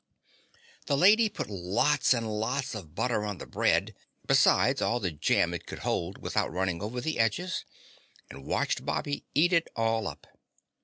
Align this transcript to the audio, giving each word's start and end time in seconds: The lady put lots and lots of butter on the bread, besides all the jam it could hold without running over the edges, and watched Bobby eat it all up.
The 0.87 0.97
lady 0.97 1.29
put 1.29 1.47
lots 1.47 2.11
and 2.11 2.25
lots 2.39 2.73
of 2.73 2.95
butter 2.95 3.23
on 3.23 3.37
the 3.37 3.45
bread, 3.45 3.93
besides 4.25 4.81
all 4.81 4.99
the 4.99 5.11
jam 5.11 5.53
it 5.53 5.67
could 5.67 5.77
hold 5.85 6.17
without 6.17 6.51
running 6.51 6.81
over 6.81 7.01
the 7.01 7.19
edges, 7.19 7.65
and 8.27 8.43
watched 8.43 8.83
Bobby 8.83 9.25
eat 9.35 9.53
it 9.53 9.67
all 9.75 10.07
up. 10.07 10.25